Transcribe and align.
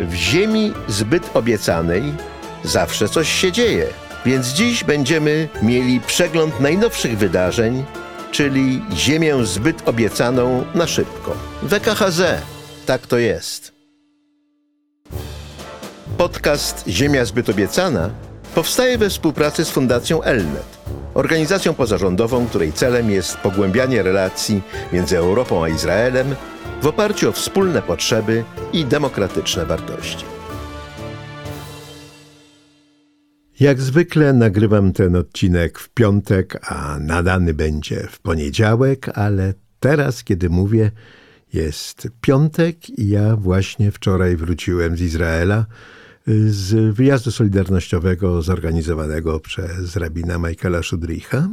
W 0.00 0.14
ziemi 0.14 0.72
zbyt 0.88 1.30
obiecanej 1.34 2.02
zawsze 2.64 3.08
coś 3.08 3.28
się 3.28 3.52
dzieje, 3.52 3.86
więc 4.26 4.46
dziś 4.46 4.84
będziemy 4.84 5.48
mieli 5.62 6.00
przegląd 6.00 6.60
najnowszych 6.60 7.18
wydarzeń, 7.18 7.84
czyli 8.30 8.82
ziemię 8.94 9.34
zbyt 9.44 9.88
obiecaną 9.88 10.64
na 10.74 10.86
szybko. 10.86 11.36
WKHZ, 11.62 12.22
tak 12.86 13.06
to 13.06 13.18
jest. 13.18 13.72
Podcast 16.18 16.84
Ziemia 16.88 17.24
zbyt 17.24 17.48
obiecana 17.48 18.10
powstaje 18.54 18.98
we 18.98 19.10
współpracy 19.10 19.64
z 19.64 19.70
Fundacją 19.70 20.22
Elnet, 20.22 20.78
organizacją 21.14 21.74
pozarządową, 21.74 22.46
której 22.46 22.72
celem 22.72 23.10
jest 23.10 23.36
pogłębianie 23.36 24.02
relacji 24.02 24.62
między 24.92 25.18
Europą 25.18 25.64
a 25.64 25.68
Izraelem 25.68 26.34
w 26.82 26.86
oparciu 26.86 27.28
o 27.28 27.32
wspólne 27.32 27.82
potrzeby 27.82 28.44
i 28.72 28.84
demokratyczne 28.84 29.66
wartości. 29.66 30.24
Jak 33.60 33.80
zwykle 33.80 34.32
nagrywam 34.32 34.92
ten 34.92 35.16
odcinek 35.16 35.78
w 35.78 35.88
piątek, 35.88 36.72
a 36.72 36.98
nadany 37.00 37.54
będzie 37.54 38.06
w 38.10 38.20
poniedziałek, 38.20 39.18
ale 39.18 39.54
teraz, 39.80 40.24
kiedy 40.24 40.50
mówię, 40.50 40.90
jest 41.52 42.08
piątek 42.20 42.90
i 42.90 43.08
ja 43.08 43.36
właśnie 43.36 43.92
wczoraj 43.92 44.36
wróciłem 44.36 44.96
z 44.96 45.00
Izraela 45.00 45.66
z 46.46 46.94
wyjazdu 46.94 47.30
solidarnościowego 47.30 48.42
zorganizowanego 48.42 49.40
przez 49.40 49.96
rabina 49.96 50.38
Michaela 50.38 50.82
Szudricha. 50.82 51.48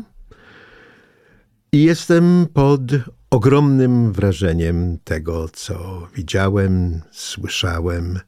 I 1.71 1.83
jestem 1.83 2.47
pod 2.53 2.81
ogromnym 3.29 4.11
wrażeniem 4.13 4.97
tego, 5.03 5.49
co 5.53 6.07
widziałem, 6.15 7.01
słyszałem 7.11 8.19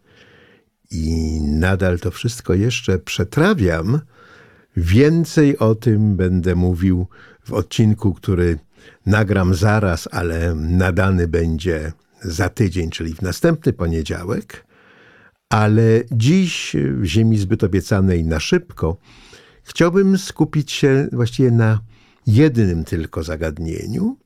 i 0.92 1.40
nadal 1.42 2.00
to 2.00 2.12
wszystko 2.12 2.54
jeszcze 2.54 3.00
przetrawiam. 3.00 4.02
Więcej 4.78 5.58
o 5.58 5.76
tym 5.76 6.16
będę 6.16 6.56
mówił 6.56 7.08
w 7.44 7.54
odcinku, 7.54 8.14
który 8.14 8.60
nagram 9.06 9.54
zaraz, 9.56 10.08
ale 10.12 10.56
nadany 10.56 11.28
będzie 11.28 11.92
za 12.22 12.50
tydzień, 12.50 12.90
czyli 12.90 13.14
w 13.14 13.22
następny 13.22 13.74
poniedziałek. 13.74 14.68
Ale 15.50 16.04
dziś 16.12 16.76
w 17.02 17.06
Ziemi 17.06 17.38
zbyt 17.38 17.64
obiecanej 17.64 18.24
na 18.24 18.40
szybko 18.40 18.98
chciałbym 19.68 20.18
skupić 20.18 20.72
się 20.72 21.08
właściwie 21.12 21.52
na 21.52 21.80
jednym 22.28 22.84
tylko 22.84 23.24
zagadnieniu, 23.24 24.18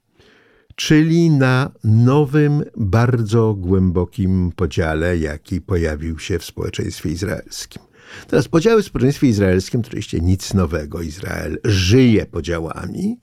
czyli 0.76 1.30
na 1.30 1.72
nowym, 1.84 2.64
bardzo 2.78 3.54
głębokim 3.54 4.52
podziale, 4.56 5.18
jaki 5.18 5.62
pojawił 5.62 6.20
się 6.20 6.40
w 6.40 6.46
społeczeństwie 6.46 7.10
izraelskim. 7.10 7.84
Teraz 8.28 8.48
podziały 8.48 8.84
w 8.84 8.86
społeczeństwie 8.86 9.28
izraelskim 9.28 9.82
to 9.82 9.88
oczywiście 9.88 10.20
nic 10.20 10.54
nowego. 10.54 11.02
Izrael 11.02 11.60
żyje 11.64 12.26
podziałami, 12.26 13.20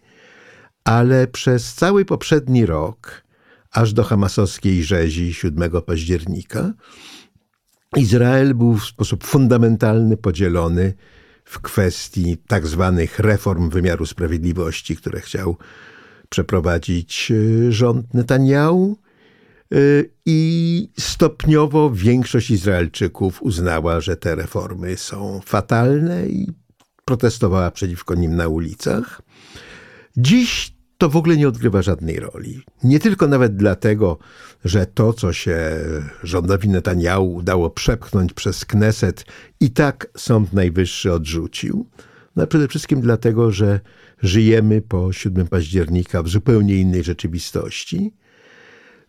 ale 0.84 1.26
przez 1.26 1.74
cały 1.74 2.04
poprzedni 2.04 2.66
rok, 2.66 3.24
aż 3.70 3.92
do 3.92 4.04
hamasowskiej 4.04 4.84
rzezi 4.84 5.34
7 5.34 5.70
października, 5.86 6.72
Izrael 7.96 8.54
był 8.54 8.74
w 8.74 8.84
sposób 8.84 9.24
fundamentalny 9.24 10.16
podzielony 10.16 10.94
w 11.48 11.60
kwestii 11.60 12.36
tak 12.46 12.66
zwanych 12.66 13.18
reform 13.18 13.70
wymiaru 13.70 14.06
sprawiedliwości, 14.06 14.96
które 14.96 15.20
chciał 15.20 15.56
przeprowadzić 16.28 17.32
e, 17.32 17.72
rząd 17.72 18.14
Netanyahu. 18.14 18.98
E, 19.72 19.76
I 20.26 20.90
stopniowo 20.98 21.90
większość 21.90 22.50
Izraelczyków 22.50 23.42
uznała, 23.42 24.00
że 24.00 24.16
te 24.16 24.34
reformy 24.34 24.96
są 24.96 25.40
fatalne 25.44 26.28
i 26.28 26.52
protestowała 27.04 27.70
przeciwko 27.70 28.14
nim 28.14 28.36
na 28.36 28.48
ulicach. 28.48 29.22
Dziś 30.16 30.77
to 30.98 31.08
w 31.08 31.16
ogóle 31.16 31.36
nie 31.36 31.48
odgrywa 31.48 31.82
żadnej 31.82 32.20
roli. 32.20 32.62
Nie 32.84 32.98
tylko 32.98 33.26
nawet 33.28 33.56
dlatego, 33.56 34.18
że 34.64 34.86
to, 34.86 35.12
co 35.12 35.32
się 35.32 35.60
rządowi 36.22 36.68
Netanyahu 36.68 37.34
udało 37.34 37.70
przepchnąć 37.70 38.32
przez 38.32 38.64
Kneset, 38.64 39.24
i 39.60 39.70
tak 39.70 40.06
Sąd 40.16 40.52
Najwyższy 40.52 41.12
odrzucił, 41.12 41.86
no 42.36 42.46
przede 42.46 42.68
wszystkim 42.68 43.00
dlatego, 43.00 43.52
że 43.52 43.80
żyjemy 44.22 44.82
po 44.82 45.12
7 45.12 45.46
października 45.46 46.22
w 46.22 46.28
zupełnie 46.28 46.76
innej 46.76 47.04
rzeczywistości. 47.04 48.14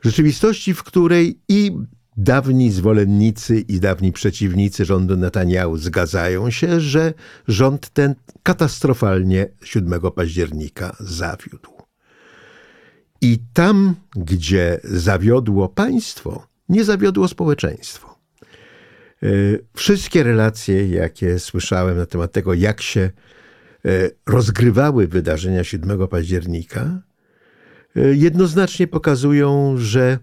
Rzeczywistości, 0.02 0.74
w 0.74 0.84
której 0.84 1.40
i 1.50 1.72
dawni 2.18 2.72
zwolennicy 2.72 3.60
i 3.60 3.80
dawni 3.80 4.12
przeciwnicy 4.12 4.86
rządu 4.86 5.18
Netanyahu 5.18 5.78
zgadzają 5.78 6.50
się, 6.50 6.80
że 6.80 7.14
rząd 7.48 7.90
ten 7.90 8.16
katastrofalnie 8.44 9.48
7 9.64 10.02
października 10.16 10.96
zawiódł. 11.00 11.79
I 13.22 13.40
tam, 13.53 13.96
gdzie 14.16 14.80
zawiodło 14.84 15.69
państwo, 15.69 16.47
nie 16.69 16.84
zawiodło 16.84 17.28
społeczeństwo. 17.28 18.19
E, 19.24 19.28
wszystkie 19.74 20.24
relacje, 20.24 20.88
jakie 20.90 21.40
słyszałem 21.40 21.97
na 21.97 22.06
temat 22.06 22.31
tego, 22.31 22.53
jak 22.53 22.81
się 22.81 23.02
e, 23.02 23.09
rozgrywały 24.28 25.07
wydarzenia 25.07 25.63
7 25.63 26.07
października, 26.07 27.02
e, 27.96 28.16
jednoznacznie 28.16 28.88
pokazują, 28.88 29.75
że 29.78 30.19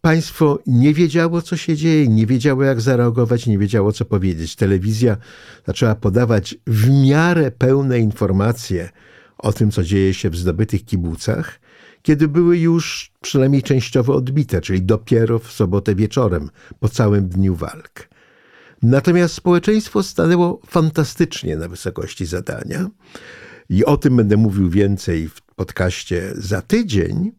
państwo 0.00 0.58
nie 0.66 0.94
wiedziało, 0.94 1.42
co 1.42 1.56
się 1.56 1.76
dzieje, 1.76 2.08
nie 2.08 2.26
wiedziało, 2.26 2.64
jak 2.64 2.80
zareagować, 2.80 3.46
nie 3.46 3.58
wiedziało, 3.58 3.92
co 3.92 4.04
powiedzieć. 4.04 4.56
Telewizja 4.56 5.16
zaczęła 5.66 5.94
podawać 5.94 6.54
w 6.66 6.90
miarę 6.90 7.50
pełne 7.50 7.98
informacje 7.98 8.88
o 9.38 9.52
tym, 9.52 9.70
co 9.70 9.82
dzieje 9.82 10.14
się 10.14 10.30
w 10.30 10.36
zdobytych 10.36 10.84
kibucach, 10.84 11.60
kiedy 12.02 12.28
były 12.28 12.58
już 12.58 13.12
przynajmniej 13.20 13.62
częściowo 13.62 14.14
odbite, 14.14 14.60
czyli 14.60 14.82
dopiero 14.82 15.38
w 15.38 15.52
sobotę 15.52 15.94
wieczorem, 15.94 16.50
po 16.80 16.88
całym 16.88 17.28
dniu 17.28 17.54
walk. 17.54 18.08
Natomiast 18.82 19.34
społeczeństwo 19.34 20.02
stanęło 20.02 20.60
fantastycznie 20.66 21.56
na 21.56 21.68
wysokości 21.68 22.26
zadania 22.26 22.90
i 23.68 23.84
o 23.84 23.96
tym 23.96 24.16
będę 24.16 24.36
mówił 24.36 24.70
więcej 24.70 25.28
w 25.28 25.42
podcaście 25.42 26.32
za 26.34 26.62
tydzień. 26.62 27.32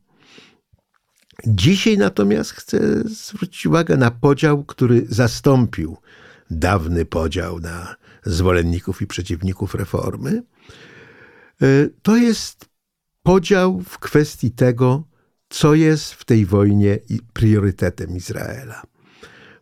Dzisiaj 1.47 1.97
natomiast 1.97 2.51
chcę 2.51 2.79
zwrócić 3.05 3.65
uwagę 3.65 3.97
na 3.97 4.11
podział, 4.11 4.63
który 4.63 5.05
zastąpił 5.09 5.97
dawny 6.49 7.05
podział 7.05 7.59
na 7.59 7.95
zwolenników 8.23 9.01
i 9.01 9.07
przeciwników 9.07 9.75
reformy. 9.75 10.43
E, 11.61 11.65
to 12.01 12.17
jest 12.17 12.72
podział 13.23 13.81
w 13.81 13.99
kwestii 13.99 14.51
tego, 14.51 15.03
co 15.49 15.73
jest 15.73 16.13
w 16.13 16.25
tej 16.25 16.45
wojnie 16.45 16.99
priorytetem 17.33 18.17
Izraela. 18.17 18.81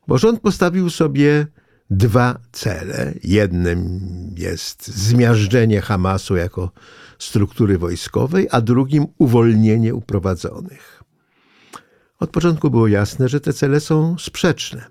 Bo 0.07 0.17
rząd 0.17 0.39
postawił 0.41 0.89
sobie 0.89 1.47
dwa 1.89 2.39
cele. 2.51 3.13
Jednym 3.23 3.99
jest 4.37 4.87
zmiażdżenie 4.87 5.81
Hamasu 5.81 6.35
jako 6.35 6.71
struktury 7.19 7.77
wojskowej, 7.77 8.47
a 8.51 8.61
drugim 8.61 9.05
uwolnienie 9.17 9.95
uprowadzonych. 9.95 11.03
Od 12.19 12.29
początku 12.29 12.69
było 12.69 12.87
jasne, 12.87 13.29
że 13.29 13.39
te 13.39 13.53
cele 13.53 13.79
są 13.79 14.15
sprzeczne. 14.19 14.85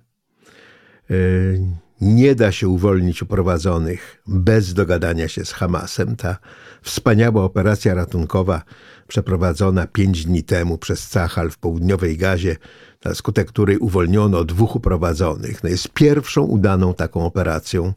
Nie 2.01 2.35
da 2.35 2.53
się 2.53 2.69
uwolnić 2.69 3.23
uprowadzonych 3.23 4.23
bez 4.27 4.75
dogadania 4.75 5.29
się 5.29 5.45
z 5.45 5.53
Hamasem. 5.53 6.17
Ta 6.17 6.37
wspaniała 6.83 7.45
operacja 7.45 7.95
ratunkowa 7.95 8.63
przeprowadzona 9.09 9.87
pięć 9.87 10.25
dni 10.25 10.43
temu 10.43 10.79
przez 10.79 11.09
Cachal 11.09 11.51
w 11.51 11.59
południowej 11.59 12.17
Gazie, 12.17 12.57
na 13.05 13.15
skutek 13.15 13.49
której 13.49 13.79
uwolniono 13.79 14.45
dwóch 14.45 14.77
uprowadzonych, 14.77 15.63
no 15.63 15.69
jest 15.69 15.89
pierwszą 15.89 16.43
udaną 16.43 16.95
taką 16.95 17.27
operacją 17.27 17.93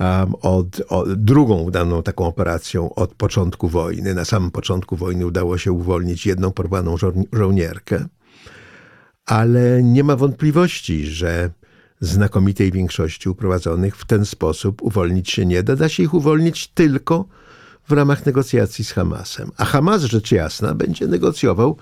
um, 0.00 0.34
od, 0.42 0.82
drugą 1.16 1.62
udaną 1.62 2.02
taką 2.02 2.26
operacją 2.26 2.94
od 2.94 3.14
początku 3.14 3.68
wojny. 3.68 4.14
Na 4.14 4.24
samym 4.24 4.50
początku 4.50 4.96
wojny 4.96 5.26
udało 5.26 5.58
się 5.58 5.72
uwolnić 5.72 6.26
jedną 6.26 6.52
porwaną 6.52 6.96
żo 6.96 7.12
żołnierkę, 7.32 8.04
ale 9.26 9.82
nie 9.82 10.04
ma 10.04 10.16
wątpliwości, 10.16 11.06
że 11.06 11.50
znakomitej 12.00 12.72
większości 12.72 13.28
uprowadzonych 13.28 13.96
w 13.96 14.04
ten 14.04 14.24
sposób 14.24 14.82
uwolnić 14.82 15.30
się 15.30 15.46
nie 15.46 15.62
da. 15.62 15.76
Da 15.76 15.88
się 15.88 16.02
ich 16.02 16.14
uwolnić 16.14 16.68
tylko 16.68 17.24
w 17.88 17.92
ramach 17.92 18.26
negocjacji 18.26 18.84
z 18.84 18.92
Hamasem. 18.92 19.50
A 19.56 19.64
Hamas, 19.64 20.02
rzecz 20.02 20.32
jasna, 20.32 20.74
będzie 20.74 21.06
negocjował 21.06 21.76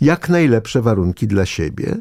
jak 0.00 0.28
najlepsze 0.28 0.82
warunki 0.82 1.26
dla 1.26 1.46
siebie 1.46 1.96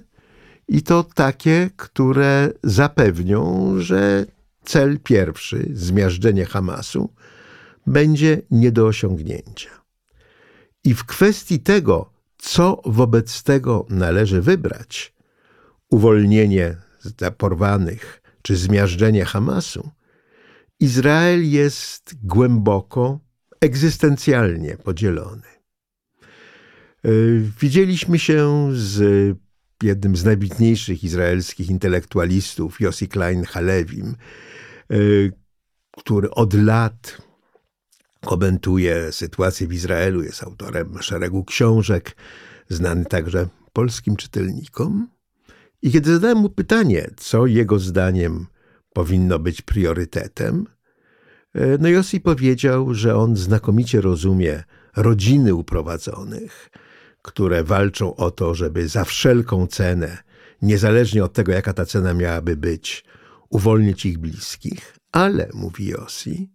i 0.68 0.84
to 0.84 1.04
takie, 1.04 1.70
które 1.76 2.50
zapewnią, 2.64 3.74
że 3.78 4.26
cel 4.64 5.00
pierwszy, 5.00 5.70
zmiażdżenie 5.74 6.46
Hamasu, 6.46 7.14
będzie 7.88 8.42
nie 8.52 8.72
do 8.72 8.88
osiągnięcia. 8.88 9.70
I 10.84 10.94
w 10.94 11.06
kwestii 11.06 11.60
tego, 11.60 12.14
co 12.38 12.82
wobec 12.86 13.44
tego 13.44 13.86
należy 13.90 14.42
wybrać, 14.42 15.14
uwolnienie 15.90 16.76
porwanych 17.38 18.22
czy 18.42 18.56
zmiażdżenie 18.56 19.26
Hamasu, 19.26 19.92
Izrael 20.80 21.50
jest 21.50 22.14
głęboko, 22.24 23.20
egzystencjalnie 23.62 24.78
podzielony. 24.78 25.48
E, 27.06 27.10
widzieliśmy 27.60 28.20
się 28.20 28.70
z 28.74 29.38
jednym 29.84 30.16
z 30.16 30.24
najwybitniejszych 30.26 31.04
izraelskich 31.04 31.70
intelektualistów, 31.70 32.82
Yossi 32.82 33.08
Klein 33.08 33.44
Halevim, 33.44 34.16
e, 34.92 34.96
który 35.98 36.32
od 36.32 36.54
lat 36.54 37.22
komentuje 38.26 39.12
sytuację 39.12 39.68
w 39.68 39.74
Izraelu, 39.74 40.24
jest 40.24 40.44
autorem 40.44 41.02
szeregu 41.02 41.46
książek, 41.46 42.16
znany 42.70 43.06
także 43.06 43.48
polskim 43.74 44.16
czytelnikom. 44.16 45.08
I 45.82 45.92
kiedy 45.92 46.14
zadałem 46.14 46.38
mu 46.38 46.50
pytanie, 46.50 47.10
co 47.18 47.46
jego 47.46 47.80
zdaniem 47.80 48.48
powinno 48.94 49.40
być 49.40 49.62
priorytetem, 49.62 50.66
e, 51.54 51.78
no 51.78 51.90
Yossi 51.90 52.22
powiedział, 52.22 52.94
że 52.94 53.16
on 53.16 53.36
znakomicie 53.36 54.02
rozumie 54.02 54.64
rodziny 54.96 55.56
uprowadzonych, 55.56 56.70
które 57.22 57.64
walczą 57.64 58.16
o 58.16 58.32
to, 58.32 58.56
żeby 58.56 58.88
za 58.88 59.06
wszelką 59.06 59.68
cenę, 59.68 60.18
niezależnie 60.62 61.24
od 61.24 61.34
tego, 61.34 61.52
jaka 61.52 61.74
ta 61.74 61.86
cena 61.86 62.14
miałaby 62.14 62.58
być, 62.58 63.06
uwolnić 63.50 64.06
ich 64.06 64.18
bliskich. 64.18 64.98
Ale, 65.12 65.50
mówi 65.54 65.88
Yossi, 65.88 66.52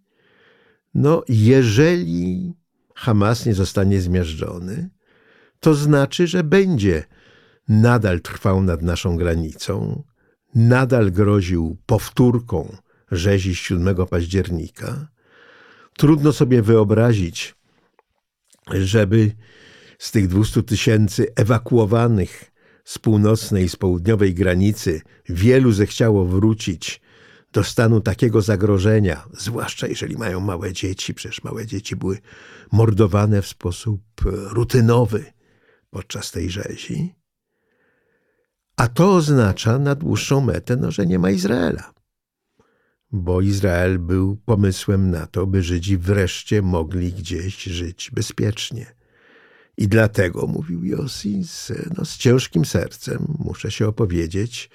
no 0.93 1.23
jeżeli 1.29 2.53
Hamas 2.95 3.45
nie 3.45 3.53
zostanie 3.53 4.01
zmiażdżony, 4.01 4.89
to 5.59 5.73
znaczy, 5.73 6.27
że 6.27 6.43
będzie 6.43 7.03
nadal 7.67 8.21
trwał 8.21 8.63
nad 8.63 8.81
naszą 8.81 9.17
granicą, 9.17 10.03
nadal 10.55 11.11
groził 11.11 11.77
powtórką 11.85 12.75
rzezi 13.11 13.55
7 13.55 13.95
października. 14.09 15.07
Trudno 15.97 16.33
sobie 16.33 16.61
wyobrazić, 16.61 17.55
żeby 18.71 19.31
z 19.99 20.11
tych 20.11 20.27
200 20.27 20.63
tysięcy 20.63 21.27
ewakuowanych 21.35 22.51
z 22.85 22.99
północnej 22.99 23.65
i 23.65 23.69
z 23.69 23.75
południowej 23.75 24.33
granicy 24.33 25.01
wielu 25.29 25.71
zechciało 25.71 26.25
wrócić 26.25 27.01
do 27.53 27.63
stanu 27.63 28.01
takiego 28.01 28.41
zagrożenia, 28.41 29.23
zwłaszcza 29.37 29.87
jeżeli 29.87 30.17
mają 30.17 30.39
małe 30.39 30.73
dzieci, 30.73 31.13
przecież 31.13 31.43
małe 31.43 31.65
dzieci 31.65 31.95
były 31.95 32.17
mordowane 32.71 33.41
w 33.41 33.47
sposób 33.47 34.01
rutynowy 34.25 35.25
podczas 35.89 36.31
tej 36.31 36.49
rzezi. 36.49 37.16
A 38.77 38.87
to 38.87 39.15
oznacza 39.15 39.79
na 39.79 39.95
dłuższą 39.95 40.41
metę, 40.41 40.75
no, 40.75 40.91
że 40.91 41.05
nie 41.05 41.19
ma 41.19 41.31
Izraela. 41.31 41.93
Bo 43.11 43.41
Izrael 43.41 43.99
był 43.99 44.37
pomysłem 44.45 45.11
na 45.11 45.27
to, 45.27 45.47
by 45.47 45.63
Żydzi 45.63 45.97
wreszcie 45.97 46.61
mogli 46.61 47.13
gdzieś 47.13 47.63
żyć 47.63 48.11
bezpiecznie. 48.13 48.85
I 49.77 49.87
dlatego, 49.87 50.47
mówił 50.47 50.83
Josi, 50.83 51.43
z, 51.43 51.71
no, 51.97 52.05
z 52.05 52.17
ciężkim 52.17 52.65
sercem 52.65 53.35
muszę 53.39 53.71
się 53.71 53.87
opowiedzieć 53.87 54.69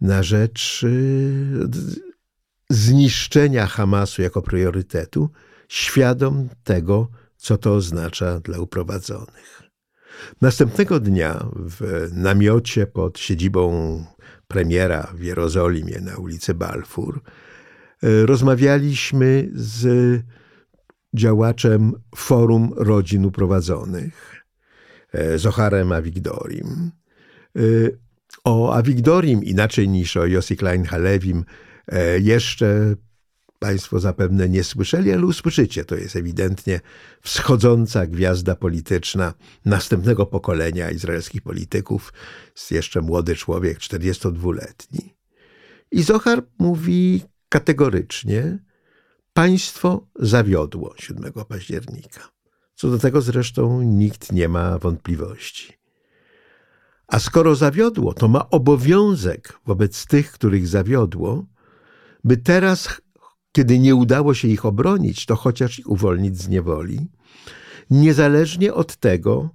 na 0.00 0.22
rzecz 0.22 0.82
y, 0.82 1.68
zniszczenia 2.70 3.66
Hamasu 3.66 4.22
jako 4.22 4.42
priorytetu, 4.42 5.30
świadom 5.68 6.48
tego, 6.64 7.08
co 7.36 7.58
to 7.58 7.74
oznacza 7.74 8.40
dla 8.40 8.58
uprowadzonych. 8.58 9.59
Następnego 10.40 11.00
dnia 11.00 11.46
w 11.54 12.08
namiocie 12.12 12.86
pod 12.86 13.18
siedzibą 13.18 13.70
premiera 14.48 15.12
w 15.14 15.22
Jerozolimie 15.22 16.00
na 16.00 16.16
ulicy 16.16 16.54
Balfour 16.54 17.20
e, 18.02 18.26
rozmawialiśmy 18.26 19.48
z 19.54 20.22
działaczem 21.14 21.92
Forum 22.16 22.72
Rodzin 22.76 23.24
Uprowadzonych, 23.24 24.44
e, 25.12 25.38
Zocharem 25.38 25.92
Avigdorim. 25.92 26.90
E, 27.56 27.60
o 28.44 28.74
Avigdorim, 28.74 29.44
inaczej 29.44 29.88
niż 29.88 30.16
o 30.16 30.26
Yossi 30.26 30.56
Klein 30.56 30.84
Halewim, 30.84 31.44
jeszcze 32.20 32.94
Państwo 33.60 34.00
zapewne 34.00 34.48
nie 34.48 34.64
słyszeli, 34.64 35.12
ale 35.12 35.26
usłyszycie. 35.26 35.84
To 35.84 35.94
jest 35.94 36.16
ewidentnie 36.16 36.80
wschodząca 37.22 38.06
gwiazda 38.06 38.56
polityczna 38.56 39.34
następnego 39.64 40.26
pokolenia 40.26 40.90
izraelskich 40.90 41.42
polityków. 41.42 42.12
Jest 42.56 42.70
jeszcze 42.70 43.00
młody 43.00 43.36
człowiek, 43.36 43.78
42-letni. 43.78 45.14
I 45.90 46.02
Zohar 46.02 46.42
mówi 46.58 47.22
kategorycznie, 47.48 48.58
państwo 49.32 50.06
zawiodło 50.18 50.94
7 50.98 51.32
października. 51.48 52.28
Co 52.74 52.90
do 52.90 52.98
tego 52.98 53.20
zresztą 53.20 53.82
nikt 53.82 54.32
nie 54.32 54.48
ma 54.48 54.78
wątpliwości. 54.78 55.72
A 57.06 57.18
skoro 57.18 57.54
zawiodło, 57.54 58.14
to 58.14 58.28
ma 58.28 58.50
obowiązek 58.50 59.58
wobec 59.66 60.06
tych, 60.06 60.32
których 60.32 60.68
zawiodło, 60.68 61.46
by 62.24 62.36
teraz 62.36 63.00
kiedy 63.52 63.78
nie 63.78 63.94
udało 63.94 64.34
się 64.34 64.48
ich 64.48 64.66
obronić, 64.66 65.26
to 65.26 65.36
chociaż 65.36 65.78
ich 65.78 65.90
uwolnić 65.90 66.38
z 66.42 66.48
niewoli, 66.48 67.08
niezależnie 67.90 68.74
od 68.74 68.96
tego, 68.96 69.50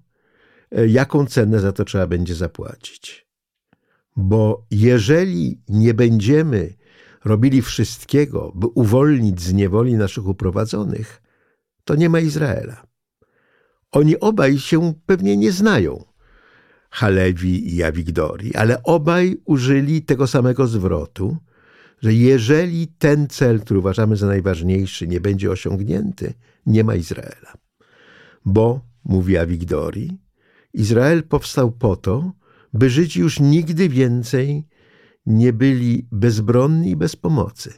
e, 0.72 0.88
jaką 0.88 1.26
cenę 1.26 1.60
za 1.60 1.72
to 1.72 1.86
trzeba 1.86 2.08
będzie 2.08 2.36
zapłacić. 2.36 3.28
Bo 4.16 4.66
jeżeli 4.72 5.62
nie 5.70 5.94
będziemy 5.94 6.74
robili 7.26 7.62
wszystkiego, 7.62 8.52
by 8.56 8.68
uwolnić 8.68 9.42
z 9.42 9.54
niewoli 9.54 9.94
naszych 9.94 10.28
uprowadzonych, 10.28 11.22
to 11.84 11.96
nie 11.96 12.10
ma 12.10 12.20
Izraela. 12.20 12.88
Oni 13.92 14.20
obaj 14.20 14.60
się 14.60 14.94
pewnie 15.06 15.38
nie 15.38 15.52
znają, 15.52 16.04
Halewi 16.90 17.76
i 17.76 17.84
Awigdori, 17.84 18.56
ale 18.56 18.84
obaj 18.84 19.38
użyli 19.46 20.02
tego 20.02 20.28
samego 20.28 20.68
zwrotu– 20.68 21.38
że 22.02 22.14
jeżeli 22.14 22.88
ten 22.88 23.28
cel, 23.28 23.60
który 23.60 23.80
uważamy 23.80 24.16
za 24.16 24.28
najważniejszy, 24.28 25.08
nie 25.08 25.22
będzie 25.22 25.52
osiągnięty, 25.52 26.34
nie 26.66 26.84
ma 26.84 26.96
Izraela. 26.96 27.54
Bo, 28.46 28.82
mówi 29.06 29.38
Awigdori, 29.38 30.18
Izrael 30.74 31.24
powstał 31.24 31.72
po 31.72 31.96
to, 31.96 32.32
by 32.74 32.90
żyć 32.90 33.18
już 33.18 33.40
nigdy 33.40 33.90
więcej 33.90 34.68
nie 35.26 35.54
byli 35.54 36.08
bezbronni 36.12 36.90
i 36.90 36.96
bez 36.96 37.16
pomocy. 37.16 37.74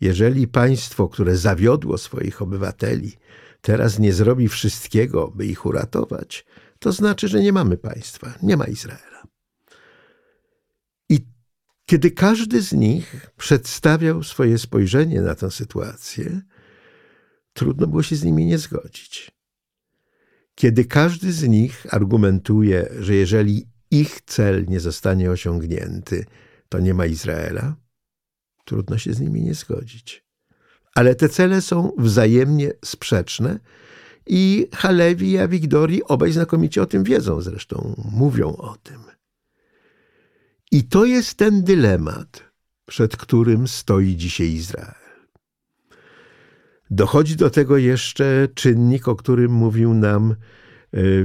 Jeżeli 0.00 0.48
państwo, 0.48 1.08
które 1.08 1.36
zawiodło 1.36 1.98
swoich 1.98 2.42
obywateli, 2.42 3.12
teraz 3.60 3.98
nie 3.98 4.12
zrobi 4.12 4.48
wszystkiego, 4.48 5.32
by 5.34 5.46
ich 5.46 5.66
uratować, 5.66 6.46
to 6.78 6.92
znaczy, 6.92 7.28
że 7.28 7.40
nie 7.40 7.52
mamy 7.52 7.76
państwa, 7.76 8.34
nie 8.42 8.56
ma 8.56 8.64
Izraela. 8.64 9.17
Kiedy 11.88 12.10
każdy 12.10 12.62
z 12.62 12.72
nich 12.72 13.30
przedstawiał 13.36 14.22
swoje 14.22 14.58
spojrzenie 14.58 15.20
na 15.20 15.34
tę 15.34 15.50
sytuację, 15.50 16.40
trudno 17.52 17.86
było 17.86 18.02
się 18.02 18.16
z 18.16 18.24
nimi 18.24 18.46
nie 18.46 18.58
zgodzić. 18.58 19.30
Kiedy 20.54 20.84
każdy 20.84 21.32
z 21.32 21.42
nich 21.42 21.86
argumentuje, 21.90 22.88
że 22.98 23.14
jeżeli 23.14 23.68
ich 23.90 24.20
cel 24.26 24.66
nie 24.66 24.80
zostanie 24.80 25.30
osiągnięty, 25.30 26.26
to 26.68 26.78
nie 26.78 26.94
ma 26.94 27.06
Izraela, 27.06 27.76
trudno 28.64 28.98
się 28.98 29.12
z 29.12 29.20
nimi 29.20 29.42
nie 29.42 29.54
zgodzić. 29.54 30.24
Ale 30.94 31.14
te 31.14 31.28
cele 31.28 31.62
są 31.62 31.92
wzajemnie 31.98 32.72
sprzeczne 32.84 33.60
i 34.26 34.68
Halewi 34.74 35.30
i 35.30 35.38
Awigdori 35.38 36.02
obaj 36.02 36.32
znakomicie 36.32 36.82
o 36.82 36.86
tym 36.86 37.04
wiedzą, 37.04 37.40
zresztą 37.40 37.94
mówią 38.12 38.56
o 38.56 38.76
tym. 38.82 39.07
I 40.72 40.84
to 40.84 41.04
jest 41.04 41.34
ten 41.34 41.64
dylemat, 41.64 42.44
przed 42.86 43.16
którym 43.16 43.68
stoi 43.68 44.16
dzisiaj 44.16 44.46
Izrael. 44.46 44.94
Dochodzi 46.90 47.36
do 47.36 47.50
tego 47.50 47.76
jeszcze 47.76 48.48
czynnik, 48.54 49.08
o 49.08 49.16
którym 49.16 49.52
mówił 49.52 49.94
nam 49.94 50.30
e, 50.30 50.36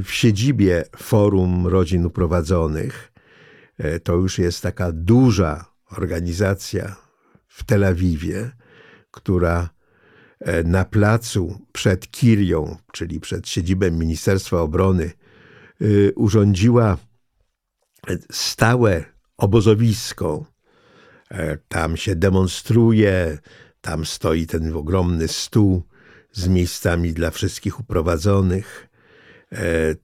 w 0.02 0.12
siedzibie 0.12 0.84
Forum 0.98 1.68
Rodzin 1.68 2.06
Uprowadzonych. 2.06 3.12
E, 3.78 4.00
to 4.00 4.14
już 4.14 4.40
jest 4.40 4.62
taka 4.64 4.92
duża 4.92 5.66
organizacja 5.92 6.96
w 7.48 7.64
Tel 7.64 7.84
Awiwie, 7.84 8.52
która 9.12 9.70
e, 10.40 10.64
na 10.64 10.86
placu 10.86 11.60
przed 11.72 12.12
Kirią, 12.12 12.78
czyli 12.92 13.20
przed 13.20 13.50
siedzibem 13.50 13.98
Ministerstwa 13.98 14.62
Obrony, 14.62 15.12
urządziła 16.16 16.98
stałe 18.32 19.13
obozowisko. 19.44 20.46
E, 21.32 21.58
tam 21.58 21.98
się 21.98 22.16
demonstruje, 22.16 23.38
tam 23.82 24.06
stoi 24.06 24.48
ten 24.48 24.76
ogromny 24.76 25.28
stół 25.28 25.84
z 26.32 26.48
miejscami 26.48 27.14
dla 27.14 27.32
wszystkich 27.32 27.80
uprowadzonych. 27.80 28.90
E, 29.52 29.96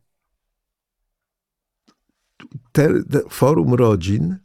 te, 2.71 3.03
te 3.03 3.21
forum 3.29 3.73
rodzin 3.73 4.37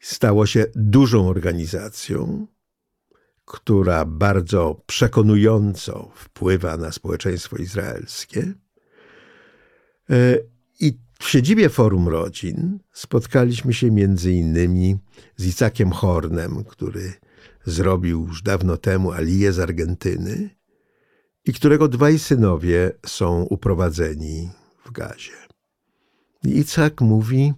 stało 0.00 0.46
się 0.46 0.66
dużą 0.74 1.28
organizacją, 1.28 2.46
która 3.44 4.04
bardzo 4.04 4.82
przekonująco 4.86 6.10
wpływa 6.14 6.76
na 6.76 6.92
społeczeństwo 6.92 7.56
izraelskie. 7.56 8.54
E, 10.10 10.38
I 10.80 11.05
w 11.18 11.28
siedzibie 11.28 11.68
Forum 11.68 12.08
Rodzin 12.08 12.78
spotkaliśmy 12.92 13.74
się 13.74 13.90
między 13.90 14.32
innymi 14.32 14.96
z 15.36 15.46
Icakiem 15.46 15.90
Hornem, 15.90 16.64
który 16.64 17.12
zrobił 17.64 18.26
już 18.26 18.42
dawno 18.42 18.76
temu 18.76 19.12
Aliję 19.12 19.52
z 19.52 19.58
Argentyny 19.58 20.50
i 21.44 21.52
którego 21.52 21.88
dwaj 21.88 22.18
synowie 22.18 22.92
są 23.06 23.42
uprowadzeni 23.42 24.50
w 24.84 24.92
gazie. 24.92 25.32
Icak 26.44 27.00
mówi, 27.00 27.52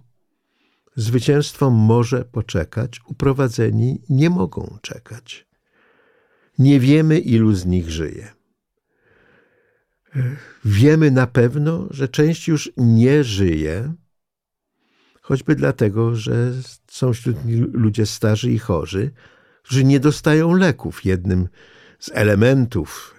zwycięstwo 0.95 1.69
może 1.69 2.25
poczekać, 2.25 3.01
uprowadzeni 3.07 4.01
nie 4.09 4.29
mogą 4.29 4.77
czekać. 4.81 5.47
Nie 6.59 6.79
wiemy, 6.79 7.19
ilu 7.19 7.53
z 7.53 7.65
nich 7.65 7.89
żyje. 7.89 8.38
Wiemy 10.65 11.11
na 11.11 11.27
pewno, 11.27 11.87
że 11.91 12.07
część 12.07 12.47
już 12.47 12.71
nie 12.77 13.23
żyje, 13.23 13.93
choćby 15.21 15.55
dlatego, 15.55 16.15
że 16.15 16.51
są 16.87 17.13
wśród 17.13 17.45
nich 17.45 17.63
ludzie 17.73 18.05
starzy 18.05 18.51
i 18.51 18.59
chorzy, 18.59 19.11
którzy 19.63 19.83
nie 19.83 19.99
dostają 19.99 20.53
leków. 20.53 21.05
Jednym 21.05 21.47
z 21.99 22.11
elementów 22.13 23.15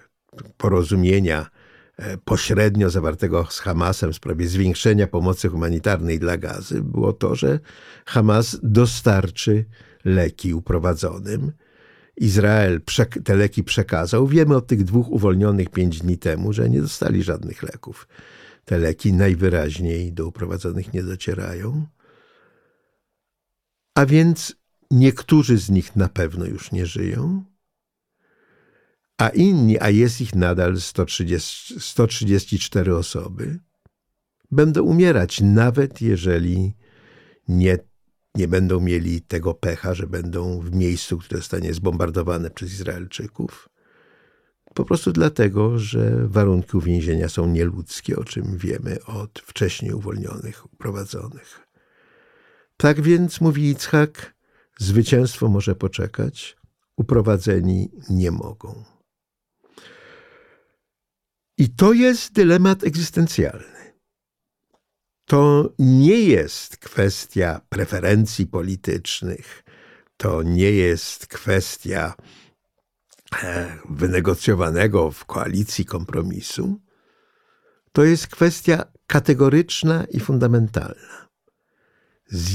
porozumienia 0.57 1.49
e, 1.97 2.17
pośrednio 2.17 2.89
zawartego 2.89 3.47
z 3.49 3.59
Hamasem 3.59 4.13
w 4.13 4.15
sprawie 4.15 4.47
zwiększenia 4.47 5.07
pomocy 5.07 5.49
humanitarnej 5.49 6.19
dla 6.19 6.37
gazy 6.37 6.81
było 6.81 7.13
to, 7.13 7.35
że 7.35 7.59
Hamas 8.05 8.59
dostarczy 8.63 9.65
leki 10.05 10.53
uprowadzonym 10.53 11.51
Izrael 12.17 12.81
te 13.23 13.35
leki 13.35 13.63
przekazał. 13.63 14.27
Wiemy 14.27 14.55
od 14.55 14.67
tych 14.67 14.83
dwóch 14.83 15.09
uwolnionych 15.09 15.69
pięć 15.69 15.99
dni 15.99 16.17
temu, 16.17 16.53
że 16.53 16.69
nie 16.69 16.81
dostali 16.81 17.23
żadnych 17.23 17.63
leków. 17.63 18.07
Te 18.65 18.77
leki 18.77 19.13
najwyraźniej 19.13 20.13
do 20.13 20.27
uprowadzonych 20.27 20.93
nie 20.93 21.03
docierają. 21.03 21.87
A 23.95 24.05
więc 24.05 24.55
niektórzy 24.91 25.57
z 25.57 25.69
nich 25.69 25.95
na 25.95 26.09
pewno 26.09 26.45
już 26.45 26.71
nie 26.71 26.85
żyją, 26.85 27.43
a 29.17 29.29
inni, 29.29 29.79
a 29.79 29.89
jest 29.89 30.21
ich 30.21 30.35
nadal 30.35 30.79
130, 30.79 31.79
134 31.79 32.95
osoby, 32.95 33.59
będą 34.51 34.83
umierać, 34.83 35.41
nawet 35.41 36.01
jeżeli 36.01 36.73
nie 37.47 37.77
nie 38.35 38.47
będą 38.47 38.79
mieli 38.79 39.21
tego 39.21 39.53
pecha, 39.53 39.93
że 39.93 40.07
będą 40.07 40.59
w 40.59 40.75
miejscu, 40.75 41.17
które 41.17 41.39
zostanie 41.39 41.73
zbombardowane 41.73 42.49
przez 42.49 42.73
Izraelczyków. 42.73 43.69
Po 44.73 44.85
prostu 44.85 45.11
dlatego, 45.11 45.79
że 45.79 46.27
warunki 46.27 46.77
uwięzienia 46.77 47.29
są 47.29 47.47
nieludzkie, 47.47 48.15
o 48.15 48.23
czym 48.23 48.57
wiemy 48.57 49.05
od 49.05 49.39
wcześniej 49.39 49.93
uwolnionych, 49.93 50.73
uprowadzonych. 50.73 51.67
Tak 52.77 53.01
więc, 53.01 53.41
mówi 53.41 53.69
Itzhak, 53.69 54.33
zwycięstwo 54.77 55.47
może 55.47 55.75
poczekać, 55.75 56.57
uprowadzeni 56.95 57.91
nie 58.09 58.31
mogą. 58.31 58.83
I 61.57 61.69
to 61.69 61.93
jest 61.93 62.33
dylemat 62.33 62.83
egzystencjalny 62.83 63.80
to 65.31 65.73
nie 65.79 66.19
jest 66.19 66.77
kwestia 66.77 67.61
preferencji 67.69 68.47
politycznych, 68.47 69.63
to 70.17 70.43
nie 70.43 70.71
jest 70.71 71.27
kwestia 71.27 72.13
e, 73.43 73.77
wynegocjowanego 73.89 75.11
w 75.11 75.25
koalicji 75.25 75.85
kompromisu. 75.85 76.81
To 77.91 78.03
jest 78.03 78.27
kwestia 78.27 78.83
kategoryczna 79.07 80.03
i 80.03 80.19
fundamentalna. 80.19 81.27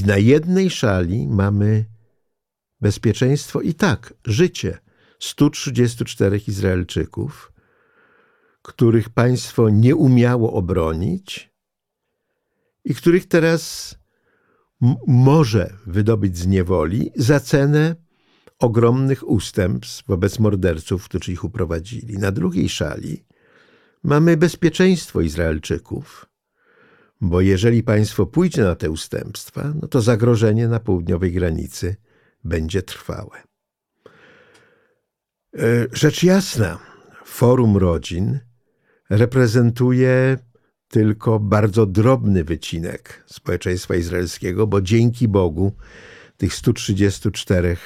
Na 0.06 0.16
jednej 0.16 0.70
szali 0.70 1.28
mamy 1.28 1.84
bezpieczeństwo 2.80 3.60
i 3.60 3.74
tak, 3.74 4.14
życie 4.24 4.78
134 5.18 6.40
Izraelczyków, 6.48 7.52
których 8.62 9.08
państwo 9.08 9.68
nie 9.68 9.96
umiało 9.96 10.52
obronić, 10.52 11.55
i 12.86 12.94
których 12.94 13.28
teraz 13.28 13.94
może 15.06 15.72
wydobyć 15.86 16.38
z 16.38 16.46
niewoli 16.46 17.12
za 17.16 17.40
cenę 17.40 17.96
ogromnych 18.58 19.28
ustępstw 19.28 20.04
wobec 20.06 20.38
morderców, 20.38 21.04
którzy 21.04 21.32
ich 21.32 21.44
uprowadzili. 21.44 22.18
Na 22.18 22.32
drugiej 22.32 22.68
szali 22.68 23.24
mamy 24.02 24.36
bezpieczeństwo 24.36 25.20
Izraelczyków, 25.20 26.26
bo 27.20 27.40
jeżeli 27.40 27.82
państwo 27.82 28.26
pójdzie 28.26 28.62
na 28.62 28.74
te 28.74 28.90
ustępstwa, 28.90 29.72
no 29.82 29.88
to 29.88 30.00
zagrożenie 30.00 30.68
na 30.68 30.80
południowej 30.80 31.32
granicy 31.32 31.96
będzie 32.44 32.82
trwałe. 32.82 33.42
E, 35.54 35.86
rzecz 35.92 36.22
jasna, 36.22 36.78
Forum 37.24 37.76
Rodzin 37.76 38.38
reprezentuje 39.10 40.38
tylko 40.88 41.40
bardzo 41.40 41.86
drobny 41.86 42.44
wycinek 42.44 43.24
społeczeństwa 43.26 43.94
izraelskiego, 43.94 44.66
bo 44.66 44.80
dzięki 44.80 45.28
Bogu 45.28 45.72
tych 46.36 46.54
134 46.54 47.76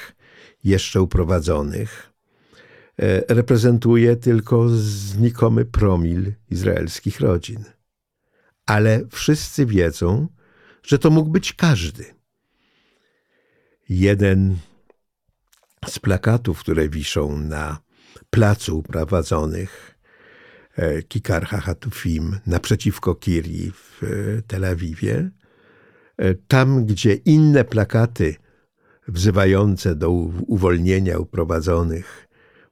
jeszcze 0.63 1.01
uprowadzonych 1.01 2.13
e, 2.97 3.35
reprezentuje 3.35 4.15
tylko 4.15 4.69
znikomy 4.69 5.65
promil 5.65 6.33
izraelskich 6.49 7.19
rodzin. 7.19 7.63
Ale 8.65 9.01
wszyscy 9.11 9.65
wiedzą, 9.65 10.27
że 10.83 10.99
to 10.99 11.09
mógł 11.09 11.29
być 11.29 11.53
każdy. 11.53 12.05
Jeden 13.89 14.57
z 15.87 15.99
plakatów, 15.99 16.59
które 16.59 16.89
wiszą 16.89 17.37
na 17.37 17.79
placu 18.29 18.79
uprowadzonych, 18.79 19.90
Kikar 21.07 21.45
Hatufim 21.45 22.39
naprzeciwko 22.47 23.15
Kiri 23.15 23.71
w 23.71 24.03
e, 24.03 24.41
Tel 24.41 24.65
Awiwie. 24.65 25.29
E, 26.17 26.33
tam, 26.33 26.85
gdzie 26.85 27.13
inne 27.13 27.63
plakaty 27.63 28.35
wzywające 29.07 29.95
do 29.95 30.09
uwolnienia 30.47 31.17
uprowadzonych 31.17 32.27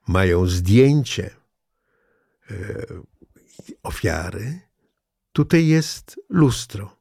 mają 0.08 0.48
zdjęcie 0.48 1.30
ofiary, 3.84 4.60
tutaj 5.32 5.68
jest 5.68 6.20
lustro 6.30 6.98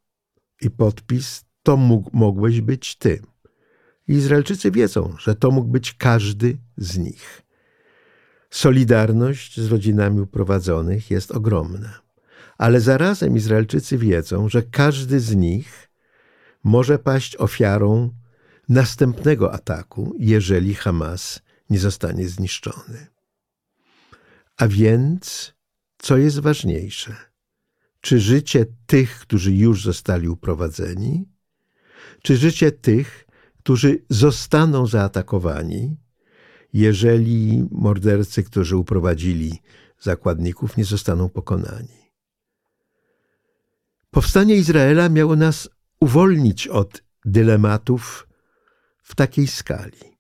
i 0.61 0.71
podpis 0.71 1.45
to 1.63 1.77
mógł, 1.77 2.11
mogłeś 2.13 2.61
być 2.61 2.97
ty. 2.97 3.23
Izraelczycy 4.09 4.71
wiedzą, 4.71 5.15
że 5.19 5.35
to 5.35 5.51
mógł 5.51 5.69
być 5.69 5.93
każdy 5.93 6.59
z 6.77 6.99
nich. 6.99 7.43
Solidarność 8.51 9.61
z 9.61 9.67
rodzinami 9.67 10.21
uprowadzonych 10.21 11.11
jest 11.11 11.31
ogromna. 11.31 12.01
Ale 12.59 12.81
zarazem 12.81 13.37
Izraelczycy 13.37 13.99
wiedzą, 13.99 14.49
że 14.49 14.63
każdy 14.63 15.21
z 15.21 15.35
nich 15.35 15.91
może 16.65 16.99
paść 16.99 17.37
ofiarą 17.37 18.15
następnego 18.69 19.53
ataku, 19.53 20.15
jeżeli 20.19 20.75
Hamas 20.75 21.41
nie 21.71 21.79
zostanie 21.79 22.29
zniszczony. 22.29 23.07
A 24.57 24.69
więc, 24.69 25.55
co 25.99 26.17
jest 26.17 26.39
ważniejsze? 26.39 27.17
Czy 28.01 28.21
życie 28.21 28.67
tych, 28.87 29.21
którzy 29.21 29.53
już 29.53 29.85
zostali 29.85 30.29
uprowadzeni, 30.29 31.29
czy 32.23 32.37
życie 32.37 32.73
tych, 32.73 33.27
którzy 33.59 34.05
zostaną 34.11 34.87
zaatakowani 34.87 35.97
jeżeli 36.73 37.69
mordercy, 37.71 38.43
którzy 38.43 38.77
uprowadzili 38.77 39.63
zakładników, 40.01 40.77
nie 40.77 40.85
zostaną 40.85 41.29
pokonani. 41.29 42.13
Powstanie 44.11 44.57
Izraela 44.57 45.09
miało 45.09 45.37
nas 45.37 45.69
uwolnić 46.01 46.69
od 46.69 47.03
dylematów 47.25 48.29
w 49.03 49.15
takiej 49.15 49.47
skali. 49.47 50.19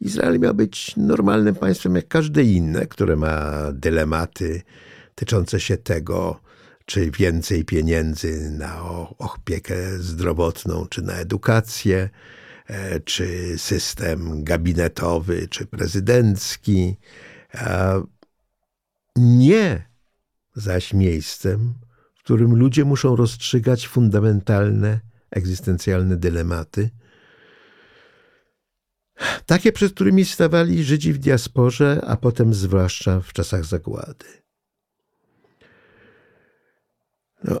Izrael 0.00 0.38
miał 0.38 0.54
być 0.54 0.96
normalnym 0.96 1.54
państwem 1.54 1.96
jak 1.96 2.08
każde 2.08 2.42
inne, 2.42 2.86
które 2.86 3.16
ma 3.16 3.52
dylematy 3.72 4.62
tyczące 5.14 5.60
się 5.60 5.76
tego, 5.76 6.40
czy 6.86 7.10
więcej 7.10 7.64
pieniędzy 7.64 8.50
na 8.50 8.82
opiekę 9.18 9.98
zdrowotną, 9.98 10.86
czy 10.86 11.02
na 11.02 11.12
edukację, 11.12 12.10
czy 13.04 13.58
system 13.58 14.44
gabinetowy, 14.44 15.48
czy 15.48 15.66
prezydencki. 15.66 16.96
Nie 19.16 19.88
zaś 20.54 20.94
miejscem, 20.94 21.74
w 22.14 22.22
którym 22.22 22.56
ludzie 22.56 22.84
muszą 22.84 23.16
rozstrzygać 23.16 23.88
fundamentalne, 23.88 25.00
egzystencjalne 25.30 26.16
dylematy, 26.16 26.90
takie, 29.46 29.72
przed 29.72 29.94
którymi 29.94 30.24
stawali 30.24 30.84
Żydzi 30.84 31.12
w 31.12 31.18
diasporze, 31.18 32.00
a 32.06 32.16
potem 32.16 32.54
zwłaszcza 32.54 33.20
w 33.20 33.32
czasach 33.32 33.64
zagłady. 33.64 34.26
No, 37.44 37.60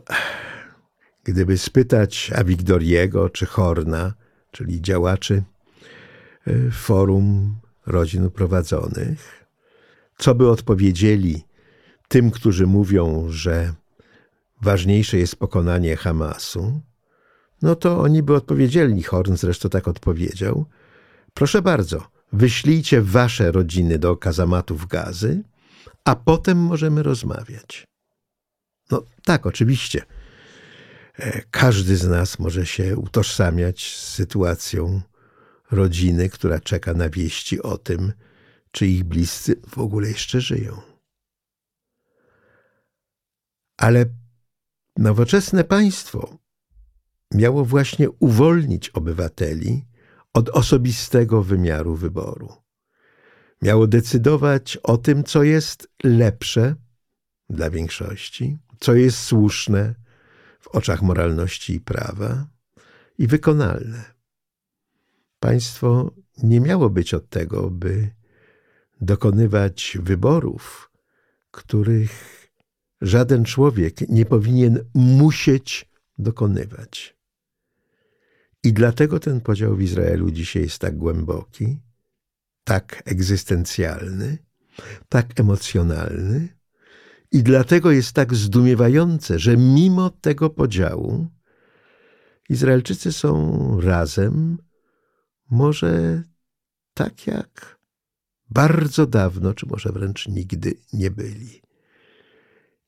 gdyby 1.24 1.58
spytać 1.58 2.30
Awigdoriego 2.34 3.30
czy 3.30 3.46
Horna, 3.46 4.14
czyli 4.52 4.82
działaczy 4.82 5.42
e, 6.46 6.70
Forum 6.70 7.56
Rodzin 7.86 8.26
Uprowadzonych, 8.26 9.46
co 10.18 10.34
by 10.34 10.50
odpowiedzieli 10.50 11.44
tym, 12.08 12.30
którzy 12.30 12.66
mówią, 12.66 13.26
że 13.28 13.72
ważniejsze 14.62 15.18
jest 15.18 15.36
pokonanie 15.36 15.96
Hamasu, 15.96 16.80
no 17.62 17.74
to 17.76 18.00
oni 18.00 18.22
by 18.22 18.34
odpowiedzieli, 18.34 19.02
Horn 19.02 19.36
zresztą 19.36 19.68
tak 19.68 19.88
odpowiedział, 19.88 20.66
proszę 21.34 21.62
bardzo, 21.62 22.06
wyślijcie 22.32 23.02
wasze 23.02 23.52
rodziny 23.52 23.98
do 23.98 24.16
kazamatów 24.16 24.86
gazy, 24.86 25.42
a 26.04 26.16
potem 26.16 26.58
możemy 26.58 27.02
rozmawiać. 27.02 27.84
No 28.90 29.02
tak, 29.24 29.46
oczywiście. 29.46 30.02
E, 31.18 31.42
każdy 31.50 31.96
z 31.96 32.08
nas 32.08 32.38
może 32.38 32.66
się 32.66 32.96
utożsamiać 32.96 33.96
z 33.96 34.14
sytuacją 34.14 35.00
rodziny, 35.70 36.28
która 36.28 36.60
czeka 36.60 36.94
na 36.94 37.08
wieści 37.08 37.62
o 37.62 37.78
tym, 37.78 38.12
czy 38.70 38.86
ich 38.86 39.04
bliscy 39.04 39.60
w 39.68 39.78
ogóle 39.78 40.08
jeszcze 40.08 40.40
żyją. 40.40 40.80
Ale 43.76 44.04
nowoczesne 44.96 45.64
państwo 45.64 46.38
miało 47.34 47.64
właśnie 47.64 48.10
uwolnić 48.10 48.88
obywateli 48.88 49.84
od 50.34 50.48
osobistego 50.48 51.42
wymiaru 51.42 51.96
wyboru. 51.96 52.52
Miało 53.62 53.86
decydować 53.86 54.76
o 54.76 54.96
tym, 54.96 55.24
co 55.24 55.42
jest 55.42 55.88
lepsze 56.04 56.74
dla 57.50 57.70
większości, 57.70 58.58
co 58.80 58.94
jest 58.94 59.18
słuszne 59.18 60.01
w 60.62 60.68
oczach 60.68 61.02
moralności 61.02 61.74
i 61.74 61.80
prawa 61.80 62.46
i 63.18 63.26
wykonalne. 63.26 64.04
Państwo 65.40 66.14
nie 66.42 66.60
miało 66.60 66.90
być 66.90 67.14
od 67.14 67.28
tego, 67.28 67.70
by 67.70 68.10
dokonywać 69.00 69.98
wyborów, 70.02 70.90
których 71.50 72.12
żaden 73.00 73.44
człowiek 73.44 74.08
nie 74.08 74.24
powinien 74.24 74.84
musieć 74.94 75.90
dokonywać. 76.18 77.16
I 78.64 78.72
dlatego 78.72 79.20
ten 79.20 79.40
podział 79.40 79.76
w 79.76 79.82
Izraelu 79.82 80.30
dzisiaj 80.30 80.62
jest 80.62 80.78
tak 80.78 80.96
głęboki, 80.96 81.80
tak 82.64 83.02
egzystencjalny, 83.04 84.38
tak 85.08 85.40
emocjonalny, 85.40 86.48
i 87.32 87.42
dlatego 87.42 87.90
jest 87.90 88.12
tak 88.12 88.34
zdumiewające, 88.34 89.38
że 89.38 89.56
mimo 89.56 90.10
tego 90.10 90.50
podziału 90.50 91.26
Izraelczycy 92.48 93.12
są 93.12 93.80
razem, 93.80 94.58
może 95.50 96.22
tak 96.94 97.26
jak 97.26 97.78
bardzo 98.50 99.06
dawno, 99.06 99.54
czy 99.54 99.66
może 99.66 99.92
wręcz 99.92 100.28
nigdy 100.28 100.74
nie 100.92 101.10
byli. 101.10 101.62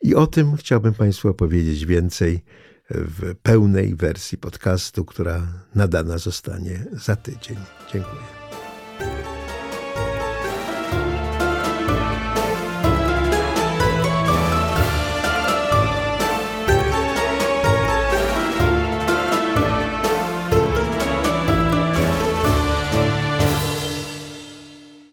I 0.02 0.14
o 0.14 0.26
tym 0.26 0.56
chciałbym 0.56 0.94
Państwu 0.94 1.28
opowiedzieć 1.28 1.86
więcej 1.86 2.44
w 2.90 3.34
pełnej 3.42 3.94
wersji 3.94 4.38
podcastu, 4.38 5.04
która 5.04 5.64
nadana 5.74 6.18
zostanie 6.18 6.86
za 6.92 7.16
tydzień. 7.16 7.56
Dziękuję. 7.92 8.63